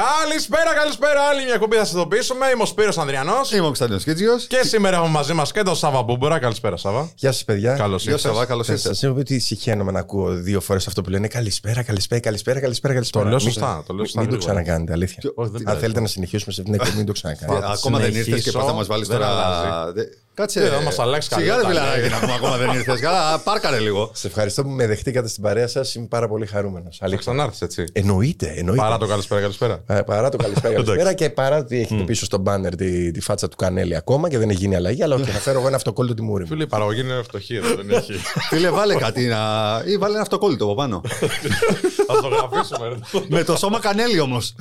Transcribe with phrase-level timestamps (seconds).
[0.00, 1.20] Καλησπέρα, καλησπέρα.
[1.30, 2.46] Άλλη μια κουμπί θα σας ειδοποιήσουμε.
[2.54, 3.52] Είμαι ο Σπύρος Ανδριανός.
[3.52, 4.36] Είμαι ο Κωνσταντίνος Κίτζιο.
[4.48, 6.38] Και σήμερα έχουμε μαζί μας και τον Σάβα Μπούμπουρα.
[6.38, 7.10] Καλησπέρα, Σάβα.
[7.14, 7.74] Γεια σας, παιδιά.
[7.76, 8.46] Καλώς Γεια σας, ήρθατε.
[8.46, 8.94] καλώς ήρθατε.
[8.94, 12.60] Σα έχω πει ότι συχαίνομαι να ακούω δύο φορές αυτό που λένε Καλησπέρα, καλησπέρα, καλησπέρα,
[12.60, 12.94] καλησπέρα.
[12.94, 13.24] καλησπέρα.
[13.24, 14.52] λέω Μην- σωστά, το λέω σωστά Μην το γρήγορα.
[14.60, 15.18] ξανακάνετε, αλήθεια.
[15.34, 15.80] Όχι, δεν Αν πειράζει.
[15.80, 17.66] θέλετε να συνεχίσουμε σε αυτήν την εκπομπή, μην το ξανακάνετε.
[17.72, 19.92] Ακόμα δεν ήρθες και συνεχίσω, πώ θα μας βάλεις δεν τώρα.
[20.36, 20.60] Αλλάζει.
[20.60, 20.60] Δε- Κάτσε.
[20.60, 22.08] Τι, θα μας αλλάξει Σιγά καλά ρε τα φιλαράκι λέει.
[22.08, 23.00] να πούμε ακόμα δεν ήρθες.
[23.00, 24.10] Καλά, πάρκαρε λίγο.
[24.14, 25.94] Σε ευχαριστώ που με δεχτήκατε στην παρέα σας.
[25.94, 26.96] Είμαι πάρα πολύ χαρούμενος.
[26.98, 27.32] Θα Αλήθεια.
[27.32, 27.84] ξανάρθεις έτσι.
[27.92, 28.82] Εννοείται, εννοείται.
[28.82, 29.82] Παρά το καλησπέρα, καλησπέρα.
[29.86, 30.84] Ε, Παρά το καλησπέρα, Εντάξει.
[30.90, 34.38] καλησπέρα και παρά ότι έχετε πίσω στο μπάνερ τη, τη φάτσα του Κανέλη ακόμα και
[34.38, 36.48] δεν έχει γίνει αλλαγή, αλλά όχι, θα φέρω εγώ ένα αυτοκόλλητο τη μούρη μου.
[36.48, 38.12] Φίλοι, η παραγωγή είναι φτωχή εδώ, δεν έχει.
[38.50, 39.38] Φίλε, βάλε κάτι να.
[39.86, 41.00] ή βάλε ένα αυτοκόλλητο από πάνω.
[42.06, 42.88] Θα το γραφήσουμε.
[42.88, 42.94] ρε.
[43.28, 44.54] Με το σώμα κανέλη όμως.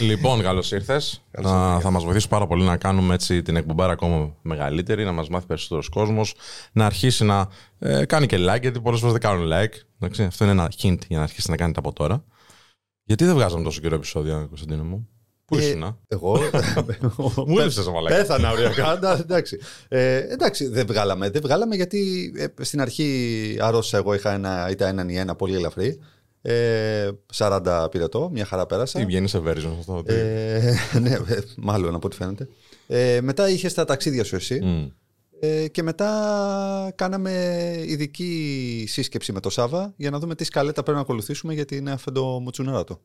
[0.00, 1.22] Λοιπόν, καλώς ήρθες.
[1.80, 5.46] Θα μας βοηθήσει πάρα πολύ να κάνουμε έτσι την εκπομπάρα ακόμα μεγαλύτερη, να μας μάθει
[5.46, 6.34] περισσότερος κόσμος,
[6.72, 9.74] να αρχίσει να ε, κάνει και like, γιατί πολλές φορές δεν κάνουν like.
[10.00, 12.24] Εντάξει, αυτό είναι ένα hint για να αρχίσει να κάνετε από τώρα.
[13.04, 15.08] Γιατί δεν βγάζαμε τόσο καιρό επεισόδια, Κωνσταντίνο μου;
[15.44, 16.38] Πού Ε, ήσουν, α; Εγώ;
[17.46, 18.16] Μου έλειψες, μαλάκα.
[18.16, 18.92] Πέθανα οριακά.
[18.96, 19.58] εντά- Εντάξει.
[19.88, 21.30] Ε, εντάξει, δεν βγάλαμε.
[21.30, 24.14] Δεν βγάλαμε γιατί ε, στην αρχή αρρώστησα εγώ.
[24.14, 25.98] Είχα ένα, ήταν έναν ή ένα πολύ ελαφρύ.
[26.42, 28.98] Ε, 40 πυρετό, μια χαρά πέρασα.
[28.98, 30.02] Τι βγαίνεις σε version αυτό.
[30.02, 32.48] τι- Ε, ναι, ε, μάλλον από ό,τι φαίνεται.
[32.86, 34.60] Ε, μετά είχες τα ταξίδια σου εσύ.
[34.62, 34.86] Μμ.
[35.40, 37.32] Ε, και μετά κάναμε
[37.86, 41.90] ειδική σύσκεψη με το Σάβα για να δούμε τι σκαλέτα πρέπει να ακολουθήσουμε γιατί είναι
[41.90, 43.00] αφεντο μουτσουνεράτο.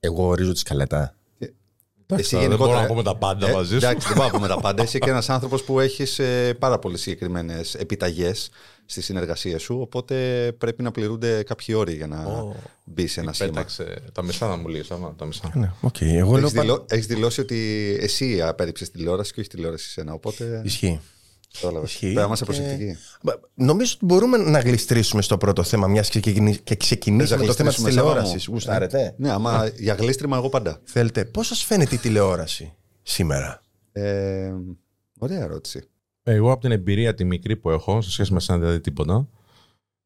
[0.00, 1.14] Εγώ ορίζω τη σκαλέτα.
[2.14, 3.76] Εντάξει, Εσύ δεν γενικότερα- μπορώ να πούμε τα πάντα Ε, μαζί σου.
[3.76, 4.82] Εντάξει, δεν πάω να πούμε τα πάντα.
[4.82, 6.20] Είσαι και ένας άνθρωπος που έχεις
[6.58, 8.50] πάρα πολύ συγκεκριμένες επιταγές
[8.86, 9.78] στι συνεργασίε σου.
[9.80, 10.14] Οπότε
[10.58, 12.54] πρέπει να πληρούνται κάποιοι όροι για να Ω,
[12.84, 13.50] μπει σε ένα σήμα.
[13.50, 14.88] Πέταξε τα μισά να μου λύσεις.
[15.16, 15.50] Τα μισά.
[15.54, 16.00] Ναι, οκ.
[16.00, 16.38] Εγώ λέω.
[16.40, 17.58] Έχεις, πα- δηλώ, έχεις δηλώσει ότι
[18.00, 20.12] εσύ απέρριψες τηλεόραση και όχι τηλεόραση σένα.
[20.12, 20.60] Οπότε.
[20.64, 21.00] Ισχύει.
[21.60, 21.90] Κατάλαβες.
[21.90, 22.00] Ισχύει.
[22.04, 22.96] Πρέπει να είμαστε Και- προσεκτικοί.
[23.22, 27.46] Μπα- Νομίζω ότι μπορούμε να γλιστρήσουμε στο πρώτο θέμα, μιας και, ξεκινη- και ξεκινήσουμε Θες
[27.46, 28.50] το να θέμα της γλιστρήσουμε, Σάβα μου; τηλεόραση.
[28.50, 29.14] Γουστάρετε.
[29.18, 30.80] Ναι, άμα για γλίστριμα εγώ πάντα.
[30.84, 33.60] Θέλετε, πώς σας φαίνεται η τηλεόραση σήμερα;
[33.92, 34.52] Ε,
[35.18, 35.88] ωραία ερώτηση.
[36.22, 39.28] Εγώ από την εμπειρία τη μικρή που έχω, σε σχέση με σένα δηλαδή τίποτα,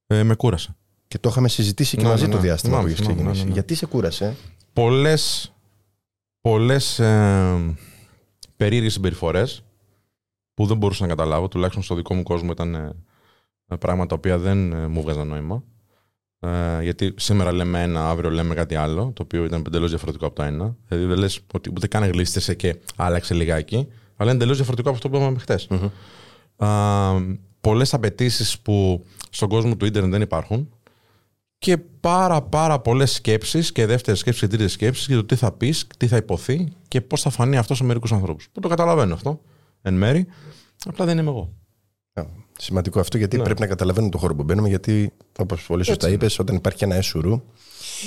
[0.06, 0.76] ε, με κούρασε.
[1.08, 2.42] Και το είχαμε συζητήσει και Ναι, μαζί ναι, το ναι.
[2.42, 3.38] διάστημα Θυμάμαι, που είχες θυμάμαι, ξεκινήσει.
[3.38, 3.60] ναι, ναι, ναι.
[3.60, 4.36] Γιατί σε κούρασε;
[4.72, 5.52] πολλές,
[6.40, 7.76] πολλές ε,
[8.56, 9.62] περίεργες συμπεριφορές
[10.58, 12.94] που δεν μπορούσα να καταλάβω, τουλάχιστον στο δικό μου κόσμο ήταν ε,
[13.78, 15.62] πράγματα τα οποία δεν ε, μου βγάζαν νόημα.
[16.40, 20.34] Ε, γιατί σήμερα λέμε ένα, αύριο λέμε κάτι άλλο, το οποίο ήταν εντελώς διαφορετικό από
[20.34, 20.76] το ένα.
[20.88, 24.96] Δηλαδή δεν λες ότι ούτε καν γλίστησε και άλλαξε λιγάκι, αλλά είναι εντελώς διαφορετικό από
[24.96, 25.68] αυτό που είπαμε χτες.
[27.60, 30.68] Πολλές απαιτήσεις που στον κόσμο του ίντερνετ δεν υπάρχουν
[31.58, 35.52] και πάρα πάρα πολλές σκέψεις και δεύτερες σκέψεις και τρίτες σκέψεις για το τι θα
[35.52, 38.48] πεις, τι θα υποθεί και πώς θα φανεί αυτός σε μερικούς ανθρώπους.
[38.52, 39.40] Που το καταλαβαίνω αυτό
[39.82, 40.26] εν μέρη,
[40.86, 41.52] απλά δεν είμαι εγώ.
[42.12, 42.22] Α,
[42.60, 43.42] Σημαντικό αυτό γιατί Ναι.
[43.42, 44.68] πρέπει να καταλαβαίνουμε το χώρο που μπαίνουμε.
[44.68, 46.16] Γιατί, όπως πολύ σωστά είναι.
[46.16, 47.42] είπες, όταν υπάρχει ένα εσουρού.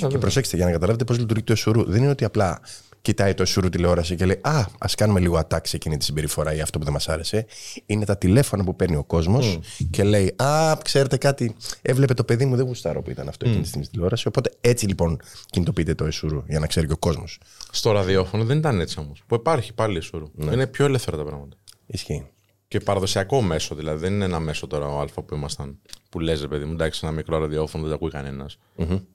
[0.08, 1.84] Και προσέξτε για να καταλάβετε πώς λειτουργεί το εσουρού.
[1.84, 2.60] Δεν είναι ότι απλά
[3.02, 6.54] κοιτάει το εσουρού τηλεόραση και λέει Α, ας κάνουμε λίγο attack σε εκείνη τη συμπεριφορά
[6.54, 7.46] ή αυτό που δεν μας άρεσε.
[7.86, 9.60] Είναι τα τηλέφωνα που παίρνει ο κόσμος
[9.90, 13.62] και λέει Α, ξέρετε κάτι, έβλεπε το παιδί μου, δεν γουστάρω που ήταν αυτό εκείνη
[13.62, 14.28] τη στιγμή στη τηλεόραση.
[14.28, 17.40] Οπότε έτσι λοιπόν κινητοποιείται το εσουρού για να ξέρει και ο κόσμος.
[17.72, 19.24] Στο ραδιόφωνο δεν ήταν έτσι όμως.
[19.28, 20.32] Που υπάρχει πάλι σουρού.
[20.42, 21.58] Είναι πιο ελεύθερα τα πράγματα.
[21.92, 22.28] Ισχύει.
[22.68, 25.80] Και παραδοσιακό μέσο, δηλαδή δεν είναι ένα μέσο τώρα ο Α που ήμασταν.
[26.10, 28.58] Που λες, ρε παιδί μου, εντάξει, ένα μικρό ραδιόφωνο δεν τα ακούει κανένας.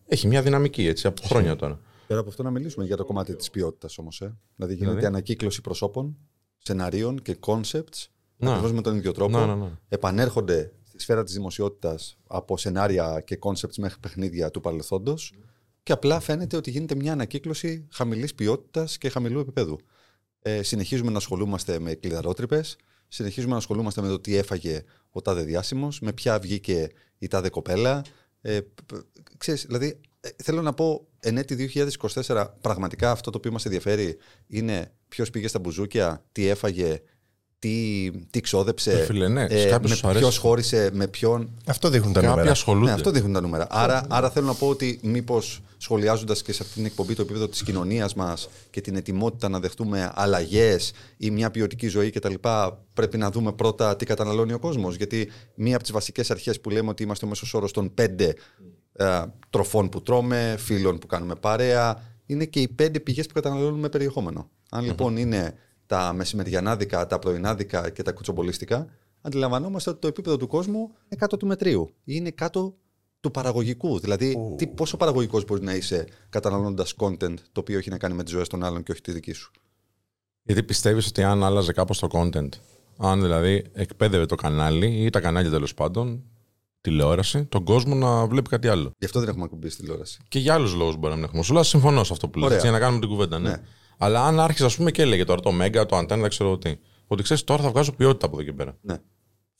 [0.07, 1.81] Έχει μια δυναμική έτσι από χρόνια τώρα.
[2.07, 4.21] Πέρα από αυτό να μιλήσουμε για το κομμάτι της ποιότητας όμως.
[4.21, 4.37] Ε.
[4.57, 6.17] Δηλαδή γίνεται ανακύκλωση προσώπων,
[6.59, 8.51] σεναρίων και concepts Να.
[8.51, 9.39] ακριβώς με τον ίδιο τρόπο.
[9.39, 9.71] Να, ναι, ναι.
[9.89, 15.33] Επανέρχονται στη σφαίρα της δημοσιότητας από σενάρια και concepts μέχρι παιχνίδια του παρελθόντος
[15.83, 19.79] και απλά φαίνεται ότι γίνεται μια ανακύκλωση χαμηλής ποιότητας και χαμηλού επίπεδου.
[20.49, 22.77] Ε, συνεχίζουμε να ασχολούμαστε με κλειδαρότρυπες,
[23.09, 27.49] συνεχίζουμε να ασχολούμαστε με το τι έφαγε ο τάδε διάσημος, με ποια βγήκε η τάδε
[27.49, 28.03] κοπέλα.
[28.41, 29.05] Ε, π- π-
[29.39, 34.17] ξέρεις, δηλαδή, ε, θέλω να πω, εν έτη 2024, πραγματικά αυτό το οποίο μας ενδιαφέρει
[34.47, 37.01] είναι ποιος πήγε στα μπουζούκια, τι έφαγε,
[37.59, 40.19] τι, τι ξόδεψε, Ε, φίλε, ναι, σε κάποιους με τους αρέσει.
[40.21, 41.51] ποιος χώρισε, με ποιον.
[41.67, 42.51] Αυτό δείχνουν τα Κάποιοι νούμερα.
[42.53, 42.87] ασχολούνται.
[42.87, 43.67] Ναι, αυτό δείχνουν τα νούμερα.
[43.71, 47.49] Άρα, άρα θέλω να πω ότι μήπως σχολιάζοντας και σε αυτήν την εκπομπή το επίπεδο
[47.49, 52.35] της κοινωνίας μας και την ετοιμότητα να δεχτούμε αλλαγές ή μια ποιοτική ζωή κτλ.,
[52.95, 54.97] πρέπει να δούμε πρώτα τι καταναλώνει ο κόσμος.
[54.97, 58.35] Γιατί μία από τις βασικές αρχές που λέμε ότι είμαστε ο μέσος όρος των πέντε
[58.93, 63.89] ε, τροφών που τρώμε, φίλων που κάνουμε παρέα, είναι και οι πέντε πηγές που καταναλώνουμε
[63.89, 64.51] περιεχόμενο.
[64.71, 65.55] Αν λοιπόν είναι
[65.87, 68.87] τα μεσημεριανάδικα, τα πρωινάδικα και τα κουτσομπολίστικα,
[69.21, 72.75] αντιλαμβανόμαστε ότι το επίπεδο του κόσμου είναι κάτω του μετρίου ή είναι κάτω
[73.21, 73.99] του παραγωγικού.
[73.99, 78.23] Δηλαδή, τι, πόσο παραγωγικός μπορεί να είσαι καταναλώνοντας content το οποίο έχει να κάνει με
[78.23, 79.51] τις ζωές των άλλων και όχι τη δική σου;
[80.43, 82.49] Γιατί πιστεύεις ότι αν άλλαζε κάπως το content,
[82.99, 86.23] αν δηλαδή εκπαίδευε το κανάλι ή τα κανάλια τέλος πάντων,
[86.81, 88.91] τηλεόραση τον κόσμο να βλέπει κάτι άλλο.
[88.99, 90.19] Γι' αυτό δεν έχουμε ακουμπήσει στη τηλεόραση.
[90.29, 91.43] Και για άλλους λόγους μπορεί να μην έχουμε.
[91.43, 92.57] Σου λέω συμφωνώ σε αυτό που λες, Ωραία.
[92.57, 93.39] έτσι, για να κάνουμε την κουβέντα.
[93.39, 93.49] Ναι.
[93.49, 93.61] Ναι.
[93.99, 96.77] Αλλά αν άρχισε, ας πούμε, και έλεγε τώρα το Μέγκα, το Αντένα, δεν ξέρω τι.
[97.07, 98.77] Ότι ξέρεις, τώρα θα βγάζω ποιότητα από εδώ και πέρα.
[98.81, 98.97] Ναι.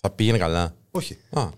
[0.01, 0.75] Θα πήγαινε καλά.
[0.91, 1.19] Όχι.
[1.31, 1.49] Α,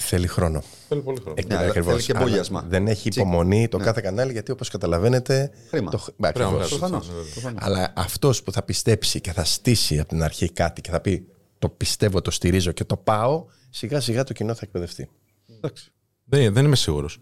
[0.00, 0.62] Θέλει χρόνο.
[0.88, 1.34] θέλει πολύ χρόνο.
[1.38, 1.92] Ε, Ναι, αλλά ακριβώς.
[1.92, 2.64] θέλει και Αλλά μπολιασμα.
[2.68, 5.50] Δεν έχει υπομονή το κάθε κανάλι γιατί όπως καταλαβαίνετε.
[5.70, 5.90] Χρήμα.
[5.90, 6.04] Το...
[6.16, 6.78] Μπα, Πρέπει να ακριβώς.
[6.78, 6.78] βγάζει.
[6.78, 7.08] Προφανώς.
[7.08, 7.32] Ναι, βέβαια.
[7.32, 7.58] Προφανώς.
[7.62, 11.26] Αλλά αυτός που θα πιστέψει και θα στήσει από την αρχή κάτι και θα πει
[11.58, 15.08] Το πιστεύω, το στηρίζω και το πάω, σιγά σιγά το κοινό θα εκπαιδευτεί.
[15.56, 15.92] Εντάξει.
[16.24, 17.18] Δεν, δεν είμαι σίγουρος.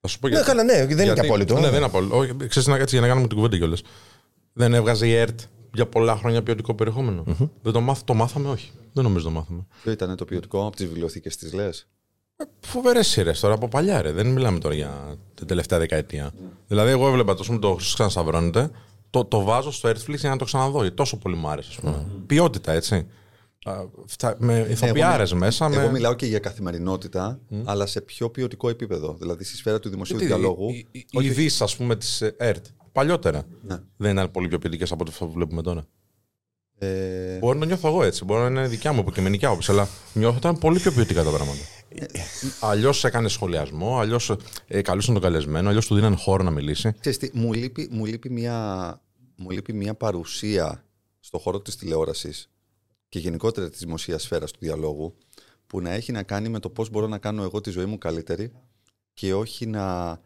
[0.00, 0.48] Θα σου πω Ναι, γιατί.
[0.48, 1.54] καλά, ναι, δεν είναι Γιατί- και απόλυτο.
[1.54, 2.16] Ναι, δεν είναι απόλυτο.
[2.16, 3.82] Όχι, ξέρεις, να, έτσι, για να κάνουμε την κουβέντα κιόλας.
[4.56, 5.40] Δεν έβγαζε η ΕΡΤ
[5.74, 7.24] για πολλά χρόνια ποιοτικό περιεχόμενο.
[7.62, 8.70] Δεν το, μάθ, το μάθαμε, όχι.
[8.92, 9.66] Δεν νομίζω το μάθαμε.
[9.82, 11.88] Ποιο ήταν το ποιοτικό από τις βιβλιοθήκες της λες;
[12.60, 14.12] Φοβερές σειρές τώρα από παλιά, ρε.
[14.12, 16.32] Δεν μιλάμε τώρα για την τελευταία δεκαετία.
[16.68, 18.70] Δηλαδή, εγώ έβλεπα το, το ξανασταυρώνεται,
[19.10, 20.80] το, το βάζω στο Earthflix για να το ξαναδώ.
[20.80, 22.06] γιατί Τόσο πολύ μου άρεσε, ας πούμε.
[22.26, 23.06] Ποιότητα, έτσι.
[23.64, 23.72] Α,
[24.06, 25.66] φτα- με ηθοποιάρες μέσα.
[25.66, 25.90] Εγώ με...
[25.90, 29.16] μιλάω και για καθημερινότητα, αλλά σε πιο ποιοτικό επίπεδο.
[29.18, 30.68] Δηλαδή στη σφαίρα του δημοσίου Τι, διαλόγου.
[30.70, 32.66] Οι, οι, οι ειδήσει, ας πούμε, της ΕΡΤ.
[32.94, 33.46] Παλιότερα.
[33.62, 33.78] Ναι.
[33.96, 35.84] Δεν ήταν πολύ πιο ποιοτικέ από αυτό που βλέπουμε τώρα.
[36.78, 38.24] Ε, Μπορεί να νιώθω εγώ έτσι.
[38.24, 39.70] Μπορεί να είναι δικιά μου υποκειμενική άποψη.
[39.70, 41.60] Αλλά νιώθω ότι ήταν πολύ πιο ποιοτικά τα πράγματα.
[42.60, 44.36] αλλιώς έκανε σχολιασμό, αλλιώς
[44.66, 46.92] ε, καλούσαν τον καλεσμένο, αλλιώς του δίνανε χώρο να μιλήσει.
[47.00, 49.00] ξέρεις τι, μου, λείπει, μου, λείπει μια,
[49.36, 50.84] μου λείπει μια παρουσία
[51.20, 52.50] στον χώρο της τηλεόρασης
[53.08, 55.14] και γενικότερα της δημοσίας σφαίρας του διαλόγου
[55.66, 57.98] που να έχει να κάνει με το πώς μπορώ να κάνω εγώ τη ζωή μου
[57.98, 58.52] καλύτερη
[59.12, 60.18] και όχι να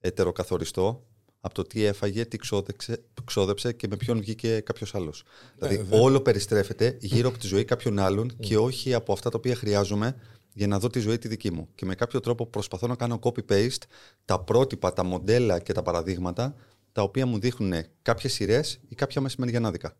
[0.00, 1.04] ετεροκαθοριστώ
[1.40, 5.22] από το τι έφαγε, τι ξόδεψε, ξόδεψε και με ποιον βγήκε κάποιος άλλος.
[5.58, 9.54] Δηλαδή, όλο περιστρέφεται γύρω από τη ζωή κάποιων άλλων και όχι από αυτά τα οποία
[9.54, 10.16] χρειάζομαι
[10.52, 11.68] για να δω τη ζωή τη δική μου.
[11.74, 13.82] Και με κάποιο τρόπο προσπαθώ να κάνω copy-paste
[14.24, 16.54] τα πρότυπα, τα μοντέλα και τα παραδείγματα
[16.92, 19.96] τα οποία μου δείχνουν κάποιες σειρές ή κάποια μεσημεριανάδικα.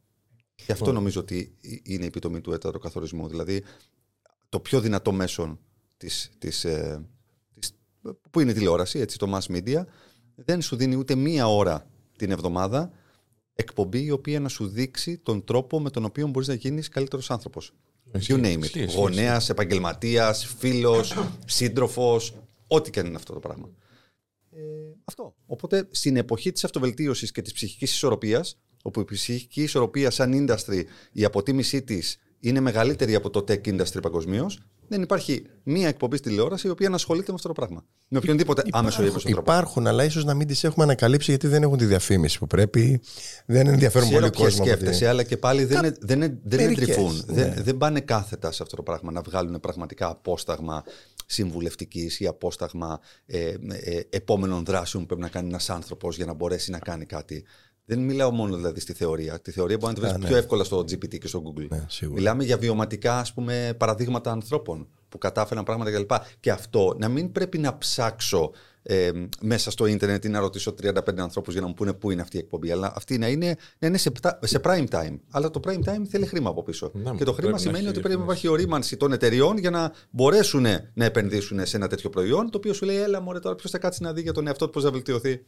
[0.55, 3.29] Και αυτό νομίζω ότι είναι η επιτομή του ετεροκαθορισμού.
[3.29, 3.65] Δηλαδή,
[4.49, 5.59] το πιο δυνατό μέσο
[5.97, 7.09] της, της, ε,
[7.59, 7.75] της,
[8.31, 9.85] που είναι η τηλεόραση, έτσι, το mass media,
[10.45, 12.91] δεν σου δίνει ούτε μία ώρα την εβδομάδα
[13.55, 17.31] εκπομπή η οποία να σου δείξει τον τρόπο με τον οποίο μπορείς να γίνεις καλύτερος
[17.31, 17.73] άνθρωπος.
[18.13, 18.63] Ισχύει, You name it.
[18.63, 18.97] ισχύει, ισχύει.
[18.99, 21.15] Γονέας, επαγγελματίας, φίλος,
[21.45, 22.35] σύντροφος,
[22.67, 23.69] ό,τι και αν είναι αυτό το πράγμα.
[24.51, 24.59] Ε,
[25.05, 25.35] αυτό.
[25.47, 30.85] Οπότε στην εποχή της αυτοβελτίωσης και της ψυχικής ισορροπίας, όπου η ψυχική ισορροπία σαν industry,
[31.13, 34.59] η αποτίμησή της είναι μεγαλύτερη από το tech industry παγκοσμίως,
[34.91, 37.85] δεν υπάρχει μία εκπομπή στη τηλεόραση η οποία να ασχολείται με αυτό το πράγμα.
[38.09, 39.41] Με οποιονδήποτε άμεσο ή έμεσο τρόπο.
[39.53, 43.01] Υπάρχουν, αλλά ίσως να μην τις έχουμε ανακαλύψει γιατί δεν έχουν τη διαφήμιση που πρέπει.
[43.47, 44.63] Δεν ενδιαφέρουν Ξέρω πολύ ποιες κόσμο.
[44.65, 47.23] από τη- σκέφτεσαι, αλλά και πάλι δεν, είναι- δεν, είναι- δεν μερικές, εντρυφούν.
[47.27, 47.35] ναι.
[47.35, 50.85] Δεν, δεν πάνε κάθετα σε αυτό το πράγμα να βγάλουν πραγματικά απόσταγμα
[51.27, 53.39] συμβουλευτικής ή απόσταγμα ε,
[53.69, 57.45] ε, επόμενων δράσεων που πρέπει να κάνει ένας άνθρωπος για να μπορέσει να κάνει κάτι.
[57.95, 59.41] Δεν μιλάω μόνο δηλαδή στη θεωρία.
[59.41, 61.67] Τη θεωρία μπορεί να τη βρεις πιο εύκολα στο GPT και στο Google.
[61.69, 62.19] Ναι, σίγουρα.
[62.19, 66.11] Μιλάμε για βιωματικά ας πούμε, παραδείγματα ανθρώπων που κατάφεραν πράγματα κλπ.
[66.41, 68.51] Και αυτό να μην πρέπει να ψάξω
[68.83, 69.11] ε,
[69.41, 72.37] μέσα στο ίντερνετ ή να ρωτήσω 35 ανθρώπους για να μου πούνε πού είναι αυτή
[72.37, 72.71] η εκπομπή.
[72.71, 75.19] Αλλά αυτή να είναι, να είναι σε, πτα- σε prime time.
[75.31, 76.91] Αλλά το prime time θέλει χρήμα από πίσω.
[76.95, 78.47] Ναι, και το πρέπει χρήμα να σημαίνει έχει ότι πρέπει να διαφήμιση.
[78.47, 80.63] υπάρχει ορίμανση των εταιριών για να μπορέσουν
[80.95, 83.79] να επενδύσουν σε ένα τέτοιο προϊόν, το οποίο σου λέει, Έλα, μωρέ, τώρα ποιος θα
[83.79, 85.45] κάτσει να δει για τον εαυτό του πώς θα βελτιωθεί.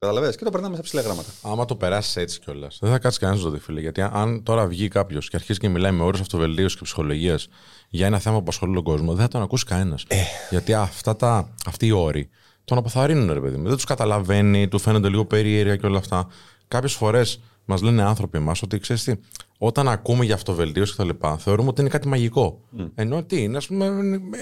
[0.00, 1.28] Καταλαβες; Και το περνάμε σε ψηλά γράμματα.
[1.42, 3.80] Άμα το περάσεις έτσι κιόλας, δεν θα κάτσει κανένας να το δει, φίλε.
[3.80, 7.48] Γιατί αν τώρα βγει κάποιος και αρχίσει και μιλάει με όρους αυτοβελτίωσης και ψυχολογίας
[7.88, 10.06] για ένα θέμα που απασχολεί τον κόσμο, δεν θα τον ακούσει κανένας.
[10.50, 12.28] Γιατί αυτά τα, αυτοί οι όροι
[12.64, 13.66] τον αποθαρρύνουν, ρε παιδί μου.
[13.66, 16.26] Δεν τους καταλαβαίνει, του φαίνονται λίγο περίεργα και όλα αυτά.
[16.68, 19.14] Κάποιες φορές μας λένε άνθρωποι εμάς ότι ξέρεις τι,
[19.58, 22.60] όταν ακούμε για αυτοβελτίωση και τα λοιπά, θεωρούμε ότι είναι κάτι μαγικό.
[22.94, 23.90] Ενώ τι είναι, ας πούμε,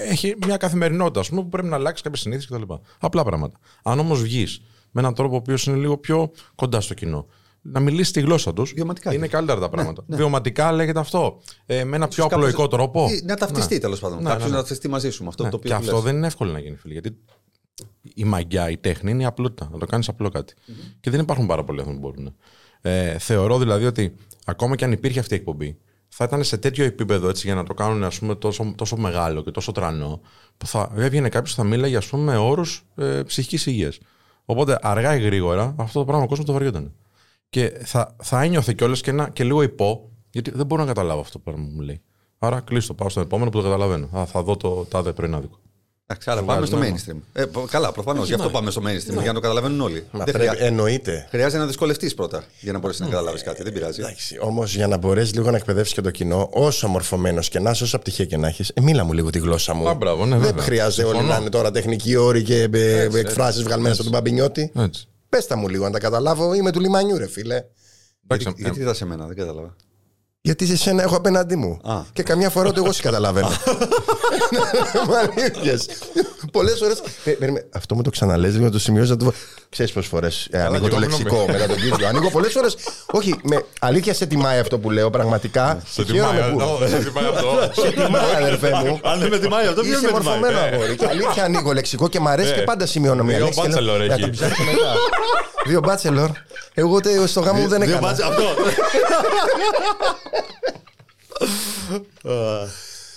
[0.09, 2.73] έχει μια καθημερινότητα ας πούμε, που πρέπει να αλλάξει κάποιε συνήθειε κτλ.
[2.99, 3.57] Απλά πράγματα.
[3.83, 7.25] Αν όμως βγεις με έναν τρόπο ο οποίος είναι λίγο πιο κοντά στο κοινό,
[7.61, 9.27] να μιλήσει τη γλώσσα τους, Βιωματικά είναι είναι.
[9.27, 10.03] καλύτερα τα πράγματα.
[10.07, 11.39] Βιωματικά λέγεται αυτό.
[11.65, 13.07] Ε, με ένα πιο Κάποιος- απλοϊκό τρόπο.
[13.09, 13.79] Ή Να ταυτιστεί Ναι.
[13.79, 14.17] τέλος πάντων.
[14.17, 14.55] Ναι, Κάποιος ναι, ναι.
[14.55, 16.03] να ταυτιστεί μαζί σου με αυτό Ναι, το οποίο και του αυτό λες.
[16.03, 16.93] δεν είναι εύκολο να γίνει, φίλε.
[16.93, 17.17] Γιατί
[18.13, 19.69] η μαγιά, η τέχνη είναι η απλότητα.
[19.71, 20.53] Να το κάνεις απλό κάτι.
[20.99, 22.35] Και δεν υπάρχουν πάρα πολλοί άνθρωποι που μπορούν.
[22.81, 24.15] Ε, θεωρώ δηλαδή ότι
[24.45, 25.77] ακόμα και αν υπήρχε αυτή η εκπομπή,
[26.07, 29.43] θα ήταν σε τέτοιο επίπεδο έτσι, για να το κάνουν ας πούμε, τόσο, τόσο μεγάλο
[29.43, 30.21] και τόσο τρανό,
[30.57, 33.99] που θα έβγαινε κάποιος θα μίλαγε ας πούμε, με όρους ε, ψυχικής υγείας.
[34.49, 36.93] Οπότε αργά ή γρήγορα αυτό το πράγμα ο κόσμος το βαριόταν.
[37.49, 41.19] Και θα, θα ένιωθε κιόλας και, ένα- και λίγο υπό, γιατί δεν μπορώ να καταλάβω
[41.21, 42.01] αυτό το πράγμα που μου λέει.
[42.37, 44.09] Άρα κλείστο, πάω στον επόμενο που το καταλαβαίνω.
[44.17, 45.59] Α, θα δω το τάδε πρωινάδικο.
[46.11, 46.97] Εντάξει, άρα Σου πάμε βγάζει στο νόημα.
[46.97, 47.41] mainstream.
[47.41, 48.27] Ε, πο- καλά, προφανώς.
[48.27, 50.05] Γι' αυτό πάμε στο mainstream, για να το καταλαβαίνουν όλοι.
[50.11, 51.27] Μα Δεν πρέπει, χρειά- εννοείται.
[51.29, 53.63] Χρειάζεται να δυσκολευτείς πρώτα για να μπορέσεις να καταλάβεις κάτι.
[53.63, 54.01] Δεν πειράζει.
[54.01, 57.69] Εντάξει, όμως για να μπορέσεις λίγο να εκπαιδεύσεις και το κοινό, όσο μορφωμένος και να
[57.71, 59.89] είσαι, όσο απτυχία και να έχεις, ε, μίλα μου λίγο τη γλώσσα μου.
[59.89, 60.63] Α, μπράβο, ναι, Δεν βέβαια.
[60.63, 61.33] χρειάζεται όλοι Συμφωνώ.
[61.33, 62.69] να είναι τώρα τεχνικοί όροι και
[63.15, 64.71] εκφράσεις βγαλμένε από τον Παμπινιώτη.
[64.75, 65.07] Έτσι.
[65.29, 67.55] Πες τα μου λίγο, αν τα καταλάβω, είμαι του λιμανιού, ρε φίλε.
[67.55, 69.75] Εντάξει, Γιατί, ε, γιατί είδα σε μένα, δεν κατάλαβα.
[70.41, 71.79] Γιατί σε σένα έχω απέναντί μου.
[71.83, 71.95] Α.
[72.13, 73.47] Και καμιά φορά ούτε εγώ σε καταλαβαίνω.
[75.09, 75.87] Μα αλήθειες.
[76.51, 76.93] Πολλές φορέ.
[77.73, 79.33] Αυτό μου το ξαναλέζει, λίγο να το σημειώσει να το.
[79.69, 82.07] Ξέρεις πόσες φορές ανοίγω και το εγώ λεξικό μετά τον κύριο.
[82.07, 82.67] Ανοίγω πολλές φορέ.
[83.11, 85.81] Όχι, με αλήθεια σε τιμάει αυτό που λέω πραγματικά.
[85.89, 87.71] Σε Χαίρομαι τιμάει, που- Ω, δεν σε τιμάει αυτό.
[87.81, 88.99] Σε τιμάει, αδερφέ μου.
[89.03, 90.23] Αν δεν με τιμάει αυτό, ποιος Είσαι με τιμάει.
[90.39, 90.95] μορφωμένο αγόρι.
[90.95, 92.53] Και αλήθεια ανοίγω λεξικό και μ' αρέσει Ε.
[92.55, 93.61] και πάντα σημειώνω μια Δύο λέξη.
[93.61, 94.21] και λέω, bachelor «Να έχει».
[94.21, 94.93] τα ψάξω μετά.
[95.67, 96.29] Δύο μπάτσελορ.
[96.73, 98.07] Εγώ τε- στο γάμο μου δεν Δύο έκανα.
[98.07, 98.43] μπάτσε- Αυτό.
[102.23, 102.33] Α,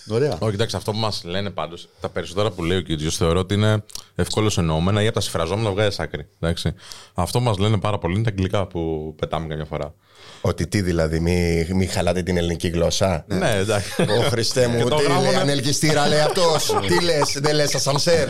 [0.08, 0.36] Ωραία.
[0.38, 3.54] Όχι, εντάξει, αυτό που μας λένε πάντως, τα περισσότερα που λέει ο Κίτζιο θεωρώ ότι
[3.54, 6.26] είναι ευκόλω εννοούμενα ή από τα συμφραζόμενα βγάζει άκρη.
[6.40, 6.74] Εντάξει.
[7.14, 9.94] Αυτό που μας λένε πάρα πολύ είναι τα αγγλικά που πετάμε καμιά φορά.
[10.40, 13.24] Ότι τι δηλαδή, μη, μη χαλάτε την ελληνική γλώσσα.
[13.28, 14.02] Ναι, εντάξει.
[14.02, 16.72] Ω Χριστέ μου, Και το τι γράμμα λέει, είναι- ανελκυστήρα λέει αυτός.
[16.86, 18.28] τι λες, δεν λες ασανσέρ.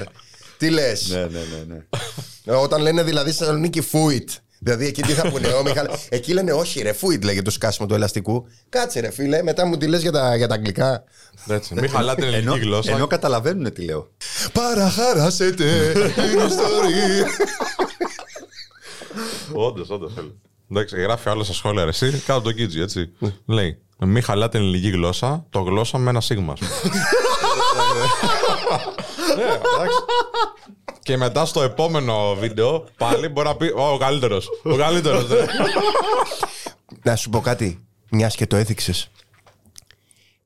[0.59, 1.09] Τι λες.
[1.09, 1.27] Ναι, ναι,
[1.67, 1.75] ναι,
[2.45, 2.55] ναι.
[2.57, 4.31] Όταν λένε δηλαδή στη Θεσσαλονίκη φούιτ.
[4.65, 5.89] Δηλαδή εκεί τι θα πούνε, ο Μιχάλη.
[6.09, 8.47] Εκεί λένε όχι, ρε, φούιτ λέγεται το σκάσιμο του ελαστικού.
[8.69, 11.05] Κάτσε, ρε φίλε, μετά μου τη λες για τα, για τα αγγλικά.
[11.49, 11.75] Έτσι.
[11.75, 12.93] Μην χαλάτε την ελληνική Ενώ, γλώσσα.
[12.93, 14.11] ενώ καταλαβαίνουν τι λέω.
[14.53, 15.65] Παραχαράσετε
[16.15, 17.27] την ιστορία.
[19.53, 20.13] Όντως, όντως.
[20.71, 23.13] Εντάξει, γράφει άλλο στα σχόλια ρε, εσύ, κάτω το Κίτζι, έτσι.
[23.47, 26.55] Λέει, μην χαλάτε την ελληνική γλώσσα, το γλώσσα με ένα σίγμα.
[28.01, 28.95] Ας πούμε».
[29.37, 29.99] Ναι, εντάξει.
[31.03, 34.49] Και μετά στο επόμενο βίντεο πάλι μπορεί να πει «Ω, ο καλύτερος.
[34.63, 35.27] Ο καλύτερος.
[37.03, 39.11] Να σου πω κάτι, μιας και το έθιξες.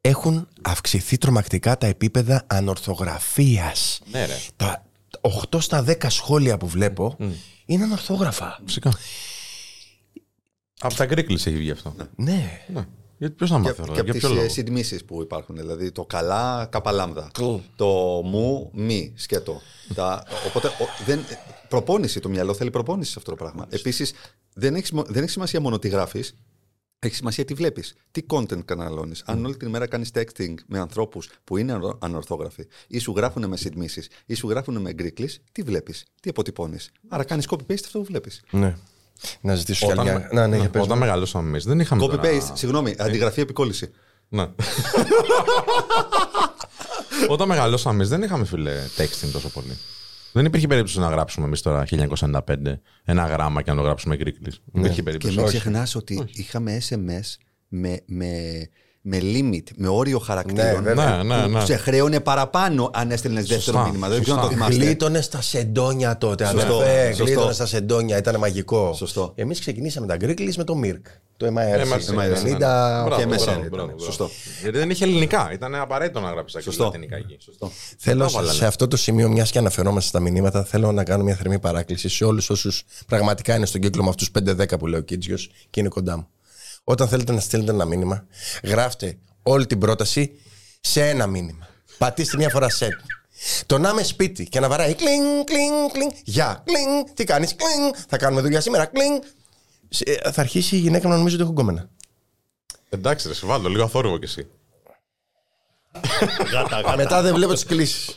[0.01, 4.01] Έχουν αυξηθεί τρομακτικά τα επίπεδα ανορθογραφίας.
[4.11, 4.37] Ναι, ρε.
[4.57, 4.85] Τα
[5.21, 7.17] 8 στα 10 σχόλια που βλέπω
[7.67, 8.61] είναι ανορθόγραφα.
[8.67, 8.93] Φυσικά.
[10.81, 11.95] Από τα γκρίκλι έχει βγει αυτό.
[12.17, 12.61] Ναι.
[12.67, 12.87] Ναι.
[13.19, 15.57] Γιατί ποιος να Και, μάθει τώρα, και από για τις ποιο λόγο; συντμήσεις που υπάρχουν.
[15.57, 17.31] Δηλαδή το καλά, καπαλάμδα.
[17.77, 17.87] Το
[18.25, 19.61] μου, μη, σκέτο.
[19.95, 21.21] Τα, οπότε ο- δεν,
[21.69, 23.67] προπόνηση το μυαλό θέλει προπόνηση σε αυτό το πράγμα.
[23.71, 24.13] Επίσης,
[24.55, 26.35] δεν έχει δεν έχει σημασία μόνο τι γράφεις.
[26.99, 27.95] Έχει σημασία τι βλέπεις.
[28.11, 29.23] Τι content καταναλώνεις.
[29.27, 33.49] Αν όλη την ημέρα κάνεις texting με ανθρώπους που είναι ανο- ανορθόγραφοι ή σου γράφουν
[33.49, 36.91] με συντμήσεις ή σου γράφουν με γκρίκλι, τι βλέπεις, τι αποτυπώνεις.
[37.09, 38.43] Άρα κάνεις copy-paste αυτό που βλέπεις.
[38.51, 38.77] ναι.
[39.41, 40.29] Να ζητήσω κι άλλη Όταν, μια.
[40.33, 41.05] Να, ναι, για πες όταν μου.
[41.05, 42.07] μεγαλώσαμε εμείς, δεν είχαμε.
[42.07, 43.91] τώρα- Copy-paste, συγγνώμη, αντιγραφή επικόλληση.
[44.29, 44.47] Ναι.
[47.29, 49.79] Όταν μεγαλώσαμε εμείς, δεν είχαμε φίλε texting τόσο πολύ.
[50.33, 52.39] Δεν υπήρχε περίπτωση να γράψουμε εμείς τώρα 1995
[53.05, 54.51] ένα γράμμα και να το γράψουμε γκρίκλι.
[54.65, 55.35] Δεν υπήρχε Και περίπτωση.
[55.37, 55.57] μην Όχι.
[55.59, 57.37] ξεχνάς ότι είχαμε SMS
[57.69, 58.31] με, με,
[59.09, 60.65] με limit, με όριο χαρακτήρων.
[60.65, 61.23] Ναι, βέβαια.
[61.23, 61.65] Ναι, ναι, που ναι.
[61.65, 64.09] Σε χρέωνε παραπάνω αν έστελνες δεύτερο Σωστά, μήνυμα.
[64.09, 64.65] Δεν ξέρω αν το σωστά.
[64.67, 64.85] θυμάστε.
[64.85, 67.07] Γλίτωνες στα σεντόνια τότε, Σωστό, αδερφέ.
[67.09, 67.25] σωστό.
[67.25, 68.93] Γλίτωνες στα σεντόνια, ήταν μαγικό.
[68.95, 69.33] Σωστό.
[69.35, 71.07] Εμείς ξεκινήσαμε τα γκρίκλι με το Μιρκ.
[71.37, 71.89] Το Ε, MIRC.
[71.89, 73.05] μας- το MIRC, 90.
[73.07, 73.69] Μπράβο, και μπράβο, MSN μπράβο, ήταν.
[73.71, 73.99] μπράβο.
[73.99, 74.31] Σωστό.
[74.63, 75.51] Γιατί δεν είχε ελληνικά.
[75.53, 76.85] Ήταν απαραίτητο να γράψει τα Σωστό.
[76.85, 77.37] λατινικά εκεί.
[77.41, 77.71] Σωστό.
[77.99, 78.53] Θέλω Τα βάλανε.
[78.53, 82.09] σε αυτό το σημείο, μιας και αναφερόμαστε στα μηνύματα, θέλω να κάνω μια θερμή παράκληση
[82.09, 85.81] σε όλους όσους πραγματικά είναι στον κύκλο με αυτούς 5-10 που λέει ο Κίτζιος και
[85.81, 86.29] είναι κοντά μου.
[86.89, 88.27] Όταν θέλετε να στείλετε ένα μήνυμα,
[88.63, 90.41] γράφτε όλη την πρόταση
[90.81, 91.67] σε ένα μήνυμα.
[91.99, 92.89] Πατήστε μια φορά set.
[93.67, 96.11] Το να είμαι σπίτι και να βαράει κλινγκ, κλινγκ, κλινγκ.
[96.25, 97.07] Γεια, κλινγκ.
[97.15, 97.95] Τι κάνεις, κλινγκ.
[98.09, 99.23] Θα κάνουμε δουλειά σήμερα, κλινγκ.
[99.89, 101.89] Σε- Θα αρχίσει η γυναίκα να νομίζει ότι έχω γκόμενα.
[102.89, 104.47] Εντάξει, ρε, σε βάλω λίγο αθόρυβο κι εσύ.
[106.97, 108.17] Μετά δεν βλέπω τις κλήσεις.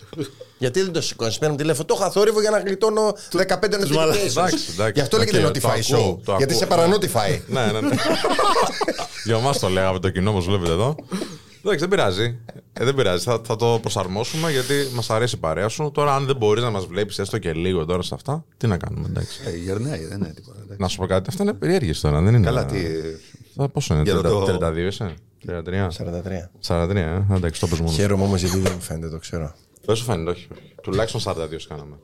[0.59, 1.85] Γιατί δεν το σηκώνεις, παίρνω τηλέφωνο.
[1.85, 4.29] Το έχω θόρυβο για να γλιτώνω 15 notifications.
[4.29, 4.91] Εντάξει, εντάξει.
[4.93, 6.23] Γι' αυτό λέγεται Οκ, το Notify ακούω, Show.
[6.25, 6.57] το Γιατί ακούω.
[6.57, 7.39] σε παρανοtify.
[7.47, 7.95] Ναι, ναι, ναι.
[9.23, 10.95] Για εμά το λέγαμε το κοινό, όπως βλέπετε εδώ.
[11.57, 12.37] Εντάξει, δεν πειράζει.
[12.73, 13.23] Ε, δεν πειράζει.
[13.23, 15.91] Θα, θα το προσαρμόσουμε γιατί μας αρέσει η παρέα σου.
[15.93, 18.77] Τώρα, αν δεν μπορείς να μας βλέπεις έστω και λίγο τώρα σε αυτά, τι να
[18.77, 19.39] κάνουμε, εντάξει.
[19.45, 20.57] Ε, γερνάει, δεν είναι τίποτα.
[20.63, 20.81] εντάξει.
[20.81, 22.45] Να σου πω κάτι, αυτά είναι περίεργε τώρα, δεν είναι.
[22.45, 22.77] Καλά, τι.
[23.55, 25.13] Θα, πόσο είναι, Για 30, το- 32 είσαι,
[25.47, 26.49] 33, 43.
[26.67, 27.95] 43, ε, εντάξει, το πες μόνος.
[27.95, 29.53] Χαίρομαι όμως γιατί δεν μου φαίνεται, το ξέρω.
[29.89, 30.47] Δεν σου φαίνεται, όχι.
[30.81, 31.35] Τουλάχιστον 42
[31.67, 31.99] κάναμε.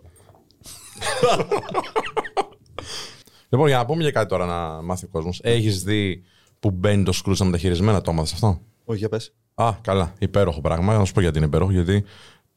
[3.50, 5.39] λοιπόν, για να πούμε για κάτι τώρα να μάθει ο κόσμος.
[5.44, 6.24] Έχεις δει
[6.60, 9.34] που μπαίνει το σκρούτσα μεταχειρισμένα, το έμαθες αυτό; Όχι, για πες.
[9.56, 10.13] Α, καλά.
[10.20, 10.98] Υπέροχο πράγμα.
[10.98, 11.72] Να σου πω γιατί είναι υπέροχο.
[11.72, 12.04] Γιατί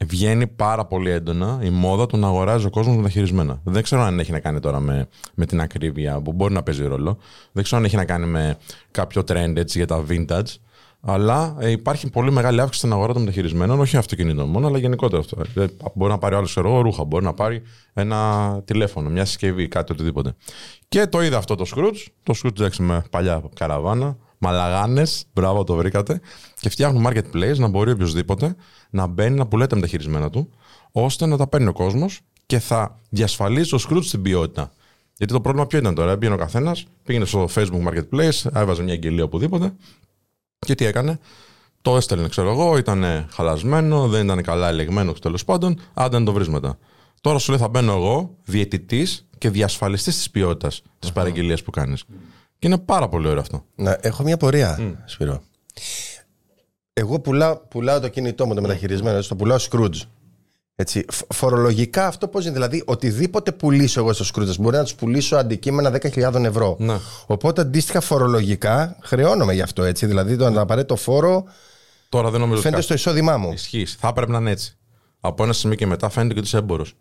[0.04, 3.60] βγαίνει πάρα πολύ έντονα η μόδα του να αγοράζει ο κόσμος μεταχειρισμένα.
[3.64, 6.86] Δεν ξέρω αν έχει να κάνει τώρα με, με την ακρίβεια που μπορεί να παίζει
[6.86, 7.18] ρόλο.
[7.52, 8.58] Δεν ξέρω αν έχει να κάνει με
[8.90, 10.54] κάποιο trend έτσι για τα vintage.
[11.00, 15.20] Αλλά ε, υπάρχει πολύ μεγάλη αύξηση στην αγορά των μεταχειρισμένων, όχι αυτοκινήτων μόνο, αλλά γενικότερα
[15.20, 15.42] αυτό.
[15.54, 17.62] Ε, μπορεί να πάρει άλλος ξέρω, ρούχα, μπορεί να πάρει
[17.92, 20.34] ένα τηλέφωνο, μια συσκευή, κάτι οτιδήποτε.
[20.88, 22.06] Και το είδα αυτό το Scrooge.
[22.22, 26.20] Το Scrooge εντάξει με παλιά καραβάνα, μαλαγάνες, μπράβο το βρήκατε.
[26.60, 28.56] Και φτιάχνουν marketplace να μπορεί οποιοδήποτε
[28.90, 30.50] να μπαίνει να πουλάει τα μεταχειρισμένα του,
[30.92, 34.72] ώστε να τα παίρνει ο κόσμος και θα διασφαλίζει το Scrooge την ποιότητα.
[35.16, 38.92] Γιατί το πρόβλημα ποιο ήταν τώρα, πήγαινε ο καθένας, πήγαινε στο Facebook Marketplace, έβαζε μια
[38.92, 39.72] αγγελία οπουδήποτε
[40.58, 41.18] και τι έκανε;
[41.82, 45.80] Το έστελνε, ξέρω εγώ, ήταν χαλασμένο, δεν ήταν καλά ελεγμένος τέλος πάντων.
[45.94, 46.78] Άντε να το βρεις μετά.
[47.20, 52.04] Τώρα σου λέει θα μπαίνω εγώ, διαιτητής και διασφαλιστής της ποιότητας της παραγγελίας που κάνεις.
[52.58, 53.64] Και είναι πάρα πολύ ωραίο αυτό.
[53.74, 55.42] Να, έχω μια πορεία, Σπύρο.
[56.92, 60.00] Εγώ πουλάω, πουλάω το κινητό μου το μεταχειρισμένο, έτσι, το πουλάω Scrooge.
[60.80, 62.52] Έτσι, φ- φορολογικά αυτό πώς είναι.
[62.52, 66.76] Δηλαδή, οτιδήποτε πουλήσω εγώ στο Scrooge, μπορεί να τους πουλήσω αντικείμενα 10.000 ευρώ.
[66.78, 66.96] Ναι.
[67.26, 70.06] Οπότε αντίστοιχα φορολογικά χρεώνομαι γι' αυτό έτσι.
[70.06, 71.44] Δηλαδή, το απαραίτητο φόρο
[72.08, 73.52] Τώρα δεν νομίζω φαίνεται ότι στο εισόδημά μου.
[73.52, 73.86] Ισχύει.
[73.86, 74.76] Θα έπρεπε να είναι έτσι.
[75.20, 76.94] Από ένα σημείο και μετά φαίνεται και ότι είσαι έμπορος.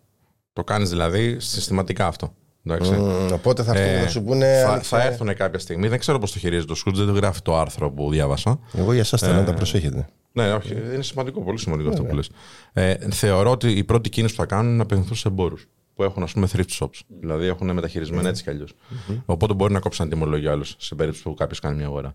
[0.52, 2.34] Το κάνεις δηλαδή συστηματικά αυτό.
[2.74, 2.92] Εντάξει.
[2.92, 4.60] Μμ, οπότε θα έρθουν και Ε, θα σου πούνε.
[4.64, 5.88] θα, «Άλεξε, θα έρθουν κάποια στιγμή.
[5.88, 8.58] Δεν ξέρω πώς το χειρίζεται το Scrooge, δεν το γράφει το άρθρο που διάβασα.
[8.74, 10.06] Εγώ για εσάς θέλω Ε, να τα προσέχετε.
[10.32, 12.30] Ναι, όχι, είναι σημαντικό, πολύ σημαντικό αυτό που λες.
[12.72, 16.02] Ε, θεωρώ ότι η πρώτη κίνηση που θα κάνουν είναι να απευθυνθούν σε εμπόρους που
[16.04, 17.00] έχουν ας πούμε thrift shops.
[17.20, 18.74] Δηλαδή έχουν μεταχειρισμένα έτσι κι αλλιώς.
[19.24, 22.14] Οπότε μπορεί να κόψει ένα τιμολόγιο άλλος σε περίπτωση που κάποιος κάνει μια αγορά.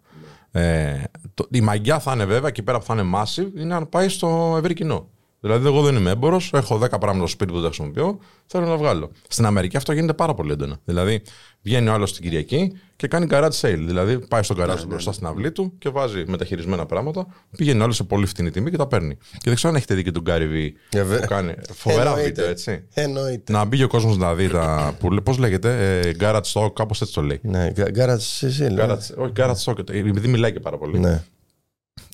[0.51, 0.93] Ε,
[1.33, 4.07] το, η μαγιά θα είναι βέβαια εκεί πέρα που θα είναι massive είναι αν πάει
[4.09, 5.09] στο ευρύ κοινό.
[5.45, 8.65] Δηλαδή, εγώ δεν είμαι έμπορος, έχω 10 πράγματα στο σπίτι που δεν τα χρησιμοποιώ, θέλω
[8.65, 9.11] να βγάλω.
[9.27, 10.77] Στην Αμερική αυτό γίνεται πάρα πολύ έντονα.
[10.85, 11.21] Δηλαδή,
[11.61, 13.83] βγαίνει ο άλλος την Κυριακή και κάνει garage sale.
[13.85, 17.83] Δηλαδή, πάει στο garage του μπροστά στην αυλή του και βάζει μεταχειρισμένα πράγματα, πηγαίνει ο
[17.83, 19.15] άλλος σε πολύ φτηνή τιμή και τα παίρνει.
[19.15, 22.01] Και δεν ξέρω αν έχετε δει και τον Gary Vee Ε, βε- που κάνει φοβερά
[22.09, 22.25] Εννοείται.
[22.27, 22.83] βίντεο, έτσι.
[22.93, 23.51] Εννοείται.
[23.51, 24.97] Να μπει και ο κόσμος να δει τα.
[25.23, 27.39] Πώς λέγεται, ε, trash talk, κάπως έτσι το λέει.
[27.43, 28.85] Ναι, garage sale.
[28.89, 30.99] Garage, όχι, trash talk, επειδή μιλάει και πάρα πολύ.
[30.99, 31.23] Ναι.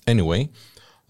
[0.04, 0.48] Anyway,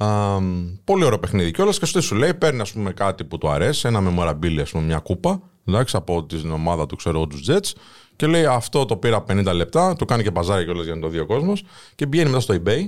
[0.02, 3.38] αμ, πολύ ωραίο παιχνίδι κιόλας και στο τι σου λέει, παίρνει ας πούμε, κάτι που
[3.38, 7.26] του αρέσει, ένα memorabilia, ας πούμε, μια κούπα, εντάξει, από την ομάδα του, ξέρω εγώ,
[7.26, 7.80] τους Jets,
[8.16, 11.08] και λέει αυτό το πήρα 50 λεπτά, το κάνει και παζάρι κιόλας για να το
[11.08, 11.64] δει ο κόσμος,
[11.94, 12.80] και πηγαίνει μετά στο eBay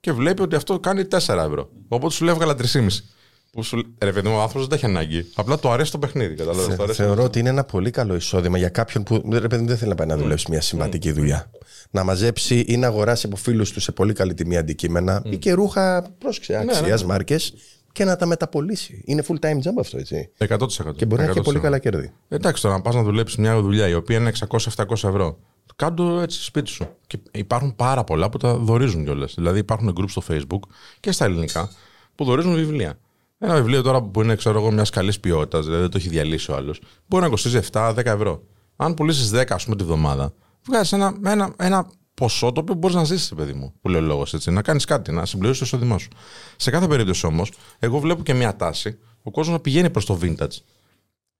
[0.00, 1.68] και βλέπει ότι αυτό κάνει 4 ευρώ.
[1.88, 3.04] Οπότε σου λέει έβγαλα 3,5.
[3.52, 5.26] Που σου λέει, ρε παιδί μου, ο άνθρωπος δεν τα έχει ανάγκη.
[5.34, 6.34] Απλά του αρέσει το παιχνίδι.
[6.34, 7.02] Κατάλαβες, του αρέσει.
[7.02, 9.90] Θεωρώ ότι είναι ένα πολύ καλό εισόδημα για κάποιον που ρε παιδί, μου, δεν θέλει
[9.90, 11.50] να πάει να δουλέψει μια συμβατική δουλειά.
[11.90, 15.52] Να μαζέψει ή να αγοράσει από φίλους του σε πολύ καλή τιμή αντικείμενα ή και
[15.52, 17.54] ρούχα πρόσεξε, αξίας, μάρκες
[17.92, 19.02] και να τα μεταπολίσει.
[19.04, 20.30] Είναι full time job αυτό, έτσι.
[20.38, 20.94] 100%.
[20.96, 21.42] Και μπορεί να έχει και 100%.
[21.44, 22.12] πολύ καλά κέρδη.
[22.28, 25.38] Εντάξει, τώρα να πας να δουλέψεις μια δουλειά η οποία είναι 600-700 ευρώ.
[25.76, 26.86] Κάντο έτσι σπίτι σου.
[27.06, 29.34] Και υπάρχουν πάρα πολλά που τα δορίζουν κιόλας.
[29.34, 30.60] Δηλαδή υπάρχουν groups στο Facebook
[31.00, 31.70] και στα ελληνικά
[32.14, 32.98] που δορίζουν βιβλία.
[33.42, 36.50] Ένα βιβλίο τώρα που είναι, ξέρω εγώ, μιας καλής ποιότητας, δηλαδή δεν το έχει διαλύσει
[36.50, 38.42] ο άλλος, μπορεί να κοστίζει 7-10 ευρώ.
[38.76, 40.32] Αν πουλήσεις 10, ας πούμε, τη βδομάδα,
[40.66, 44.04] βγάζεις ένα, ένα, ένα ποσό το οποίο μπορείς να ζήσεις, παιδί μου, που λέει ο
[44.04, 46.08] λόγος έτσι, να κάνεις κάτι, να συμπληρώσεις το εισόδημά σου.
[46.56, 50.18] Σε κάθε περίπτωση όμως, εγώ βλέπω και μια τάση ο κόσμος να πηγαίνει προς το
[50.22, 50.58] vintage.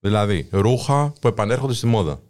[0.00, 2.20] Δηλαδή, ρούχα που επανέρχονται στη μόδα.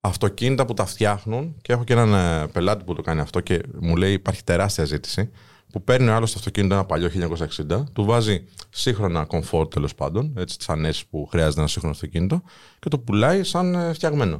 [0.00, 3.62] Αυτοκίνητα που τα φτιάχνουν και έχω και έναν ε, πελάτη που το κάνει αυτό και
[3.80, 5.30] μου λέει υπάρχει τεράστια ζήτηση
[5.72, 7.10] που παίρνει ο άλλος το αυτοκίνητο ένα παλιό
[7.68, 12.42] 1960, του βάζει σύγχρονα comfort τέλος πάντων, έτσι τις ανέσει που χρειάζεται ένα σύγχρονο αυτοκίνητο
[12.78, 14.36] και το πουλάει σαν ε, φτιαγμένο.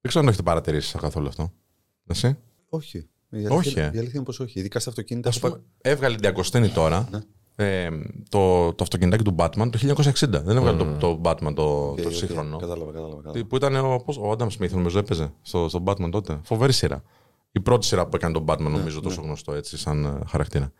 [0.00, 1.52] Δεν ξέρω αν το έχετε παρατηρήσει καθόλου αυτό.
[2.06, 2.36] Εσύ;
[2.68, 3.08] Όχι.
[3.30, 4.58] Η Όχι, αλήθεια, ε; η αλήθεια είναι πως όχι.
[4.58, 5.28] Ειδικά στα αυτοκίνητα.
[5.28, 7.20] Ας έχω πούμε, έβγαλε την Αγκοστίνη τώρα Ναι.
[7.66, 7.88] ε,
[8.28, 10.28] το, το αυτοκινητάκι του Batman το 1960.
[10.28, 12.56] Δεν έβγαλε το, το Batman το, Οκ, το οκ, σύγχρονο.
[12.56, 13.16] Κατάλαβα, κατάλαβα.
[13.22, 13.46] κατάλαβα.
[13.46, 16.40] Που ήταν ο, πώς, ο Adam Smith, νομίζω, έπαιζε στο, στο Batman τότε.
[16.42, 17.02] Φοβερή σειρά.
[17.52, 20.72] Η πρώτη σειρά που έκανε τον Batman, νομίζω, τόσο γνωστό έτσι, σαν ε, χαρακτήρα.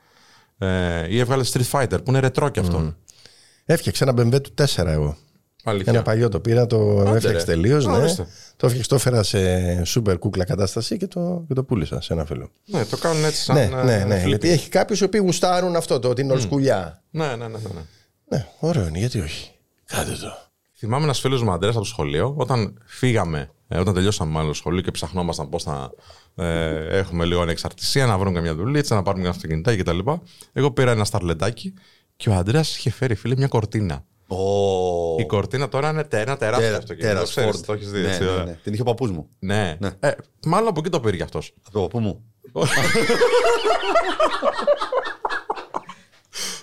[0.59, 2.95] Ε, ή έβγαλε Street Fighter, που είναι ρετρό κι αυτό.
[3.65, 5.17] Έφτιαξε ένα BMW του 4 εγώ.
[5.65, 5.93] Αλήθεια.
[5.93, 7.53] Ένα παλιό το πήρα, το Άντε, έφτιαξε ρε.
[7.53, 7.87] τελείως.
[7.87, 7.97] Α, Ναι.
[7.97, 8.27] ορίστε.
[8.57, 12.25] Το έφτιαξε, το έφερα σε super κούκλα κατάσταση και το, και το πούλησα σε ένα
[12.25, 12.51] φίλο.
[12.65, 13.57] Ναι, το κάνουν έτσι σαν.
[13.57, 14.15] ναι, ε, ναι, ναι.
[14.15, 14.29] φλίπι.
[14.29, 17.03] Γιατί έχει κάποιους οι οποίοι γουστάρουν αυτό, το ότι είναι ολσκουλιά.
[17.11, 17.81] Ναι, ναι, ναι, ναι, ναι.
[18.29, 19.51] Ναι, ωραίο είναι, γιατί όχι.
[19.85, 20.51] Κάντε το.
[20.77, 24.55] Θυμάμαι ένας φίλος μου Αντρέας από το σχολείο, όταν φύγαμε, ε, όταν τελειώσαμε μάλλον το
[24.55, 25.91] σχολείο και ψαχνόμασταν πώς θα
[26.35, 29.99] ε, έχουμε λίγο ανεξαρτησία, να βρούμε καμιά δουλίτσα, να πάρουμε ένα αυτοκινητάκι κτλ.
[30.53, 31.75] Εγώ πήρα ένα σταρλετάκι
[32.17, 34.05] και ο Αντρέας είχε φέρει φίλε μια κορτίνα.
[34.31, 37.15] Ω, Η κορτίνα τώρα είναι τε- ένα τεράστιο τέρα- αυτοκίνητο.
[37.15, 37.65] τέρας, ξέρεις, Ford.
[37.67, 38.01] το έχεις δει.
[38.01, 38.45] Ναι, έτσι, ναι, ωραία.
[38.45, 38.59] ναι.
[38.63, 39.29] Την είχε ο παππούς μου.
[39.39, 39.77] Ναι.
[39.81, 39.91] Ναι.
[40.01, 40.11] Ε,
[40.47, 41.55] μάλλον από εκεί το πήρε κι αυτός.
[41.63, 42.25] Από το παππού μου.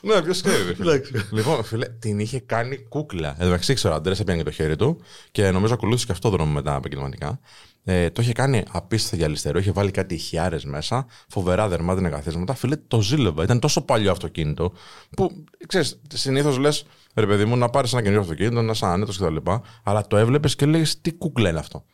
[0.06, 0.76] ναι, ποιος ξέρει.
[0.76, 1.02] φίλε.
[1.32, 3.36] λοιπόν, φίλε, την είχε κάνει κούκλα.
[3.40, 6.30] Εν μεταξύ, ξέρω, ο Αντρέας έπιανε και το χέρι του και νομίζω ακολούθησε και αυτό
[6.30, 7.40] δρόμο μετά επαγγελματικά.
[7.88, 12.54] Ε, το είχε κάνει απίστευτα γυαλιστερό, είχε βάλει κάτι ηχιάρε μέσα, φοβερά δερμάτινα καθίσματα.
[12.54, 13.44] Φίλε, το ζήλευα.
[13.44, 14.74] Ήταν τόσο παλιό αυτοκίνητο
[15.16, 19.18] που ξέρεις, συνήθως λες, ρε παιδί μου, να πάρεις ένα καινούριο αυτοκίνητο, να είσαι άνετος
[19.18, 19.36] κτλ.
[19.84, 21.86] Αλλά το έβλεπες και λέει, τι κούκλα είναι αυτό.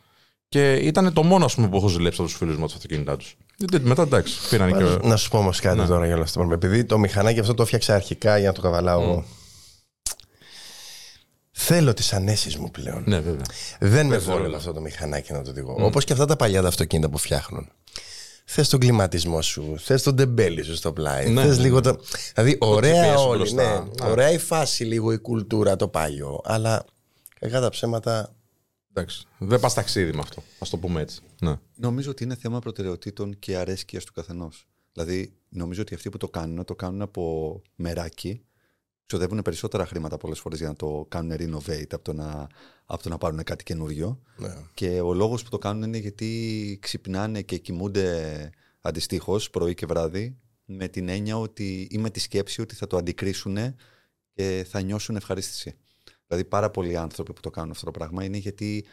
[0.54, 2.76] Και ήταν το μόνο ας πούμε, που έχω ζηλέψει από τους φίλους μου από τα
[2.78, 3.38] αυτοκίνητά τους.
[3.82, 5.08] Μετά εντάξει, πήραν και.
[5.08, 5.86] Να σου πω όμως κάτι Ναι.
[5.86, 6.48] τώρα για όλα αυτά.
[6.52, 9.26] Επειδή το μηχανάκι αυτό το έφτιαξα αρχικά για να το καβαλάω εγώ.
[11.52, 13.04] Θέλω τις ανέσεις μου πλέον.
[13.08, 13.46] Ναι, βέβαια.
[13.80, 14.56] Δεν με Παίζει βόλευε ρόλο.
[14.58, 15.76] αυτό το μηχανάκι να το οδηγώ.
[15.80, 17.68] Όπως και αυτά τα παλιά τα αυτοκίνητα που φτιάχνουν.
[18.46, 21.30] Θες τον κλιματισμό σου, θες τον τεμπέλι σου στο πλάι.
[21.30, 22.00] Ναι, θες ναι, λίγο το.
[22.34, 23.38] Δηλαδή, ωραία GPS σου όλοι.
[23.38, 23.64] μπροστά.
[23.64, 24.12] Ναι, Ναι.
[24.12, 26.42] ωραία η φάση, λίγο η κουλτούρα, το παλιό.
[26.44, 26.86] Αλλά
[27.40, 28.34] κακά τα ψέματα.
[28.94, 29.26] Εντάξει.
[29.38, 30.42] Δεν πας ταξίδι με αυτό.
[30.42, 31.22] Α το πούμε έτσι.
[31.42, 31.56] Ναι.
[31.76, 34.68] Νομίζω ότι είναι θέμα προτεραιοτήτων και αρέσκειας του καθενός.
[34.94, 38.46] Δηλαδή, νομίζω ότι αυτοί που το κάνουν, το κάνουν από μεράκι.
[39.06, 42.48] Ξοδεύουν περισσότερα χρήματα πολλές φορές για να το κάνουν renovate από το να,
[42.86, 44.22] από το να πάρουν κάτι καινούριο.
[44.38, 44.56] Ναι.
[44.74, 48.50] Και ο λόγος που το κάνουν είναι γιατί ξυπνάνε και κοιμούνται
[48.82, 52.98] αντιστοίχως πρωί και βράδυ με την έννοια ότι ή με τη σκέψη ότι θα το
[52.98, 53.58] αντικρίσουν
[54.34, 55.76] και θα νιώσουν ευχαρίστηση.
[56.32, 58.86] Δηλαδή πάρα πολλοί άνθρωποι που το κάνουν αυτό το πράγμα είναι γιατί